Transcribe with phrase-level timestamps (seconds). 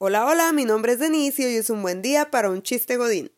[0.00, 2.96] Hola, hola, mi nombre es Denise y hoy es un buen día para un chiste
[2.96, 3.32] godín.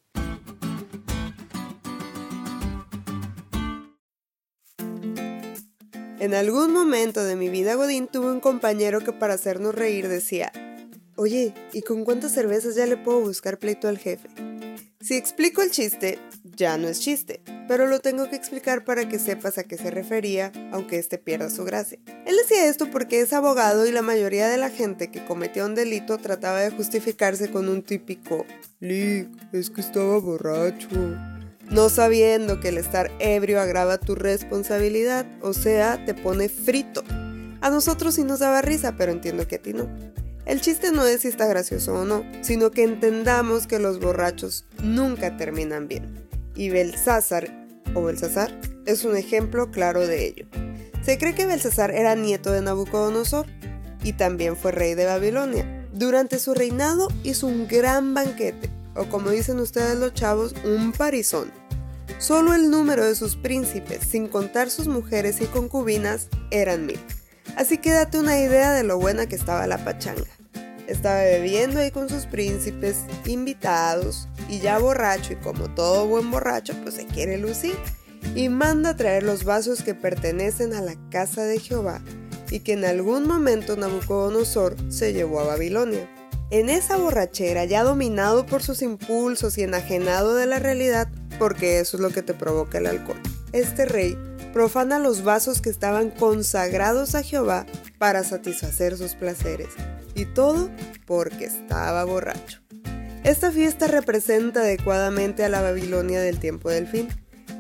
[6.19, 10.53] En algún momento de mi vida godín tuve un compañero que para hacernos reír decía,
[11.17, 14.29] Oye, ¿y con cuántas cervezas ya le puedo buscar pleito al jefe?
[15.03, 19.18] Si explico el chiste, ya no es chiste, pero lo tengo que explicar para que
[19.18, 21.98] sepas a qué se refería, aunque éste pierda su gracia.
[22.26, 25.74] Él decía esto porque es abogado y la mayoría de la gente que cometía un
[25.74, 28.44] delito trataba de justificarse con un típico
[28.80, 30.88] Lick, es que estaba borracho.
[31.70, 37.05] No sabiendo que el estar ebrio agrava tu responsabilidad, o sea, te pone frito.
[37.62, 39.88] A nosotros sí nos daba risa, pero entiendo que a ti no.
[40.50, 44.64] El chiste no es si está gracioso o no, sino que entendamos que los borrachos
[44.82, 46.28] nunca terminan bien.
[46.56, 50.46] Y Belsázar, o Belsasar, es un ejemplo claro de ello.
[51.05, 53.46] Se cree que Belsasar era nieto de Nabucodonosor
[54.02, 55.86] y también fue rey de Babilonia.
[55.92, 61.53] Durante su reinado hizo un gran banquete, o como dicen ustedes los chavos, un parizón.
[62.19, 66.98] Solo el número de sus príncipes, sin contar sus mujeres y concubinas, eran mil.
[67.55, 70.27] Así que date una idea de lo buena que estaba la pachanga.
[70.91, 76.74] Estaba bebiendo ahí con sus príncipes, invitados, y ya borracho, y como todo buen borracho,
[76.82, 77.77] pues se quiere lucir.
[78.34, 82.02] Y manda a traer los vasos que pertenecen a la casa de Jehová,
[82.50, 86.10] y que en algún momento Nabucodonosor se llevó a Babilonia.
[86.50, 91.98] En esa borrachera, ya dominado por sus impulsos y enajenado de la realidad, porque eso
[91.98, 93.20] es lo que te provoca el alcohol,
[93.52, 94.19] este rey
[94.53, 97.67] profana los vasos que estaban consagrados a Jehová
[97.98, 99.69] para satisfacer sus placeres
[100.15, 100.70] y todo
[101.06, 102.61] porque estaba borracho.
[103.25, 107.09] Esta fiesta representa adecuadamente a la Babilonia del tiempo del fin,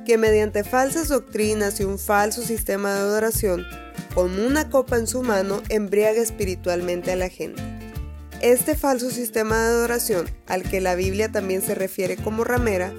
[0.06, 3.66] que mediante falsas doctrinas y un falso sistema de adoración,
[4.14, 7.62] con una copa en su mano, embriaga espiritualmente a la gente.
[8.40, 12.94] Este falso sistema de adoración, al que la Biblia también se refiere como ramera,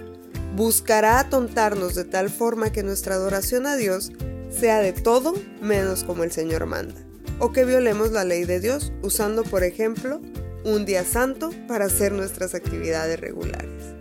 [0.55, 4.11] buscará atontarnos de tal forma que nuestra adoración a Dios
[4.49, 6.95] sea de todo menos como el Señor manda
[7.39, 10.21] o que violemos la ley de Dios usando, por ejemplo,
[10.63, 13.95] un día santo para hacer nuestras actividades regulares.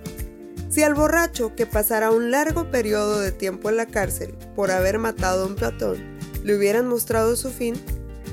[0.68, 4.98] Si al borracho que pasará un largo periodo de tiempo en la cárcel por haber
[4.98, 5.98] matado a un platón
[6.44, 7.74] le hubieran mostrado su fin,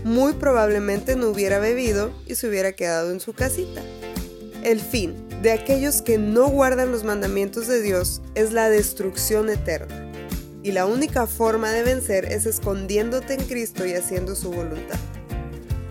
[0.04, 3.82] muy probablemente no hubiera bebido y se hubiera quedado en su casita.
[4.64, 10.12] El fin de aquellos que no guardan los mandamientos de Dios es la destrucción eterna
[10.64, 15.00] y la única forma de vencer es escondiéndote en Cristo y haciendo su voluntad.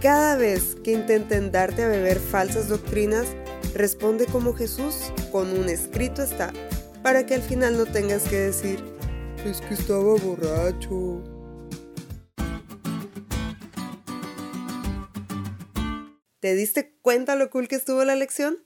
[0.03, 3.27] Cada vez que intenten darte a beber falsas doctrinas,
[3.73, 6.53] responde como Jesús con un escrito está,
[7.03, 8.85] para que al final no tengas que decir,
[9.47, 11.23] es que estaba borracho.
[16.41, 18.66] ¿Te diste cuenta lo cool que estuvo la lección?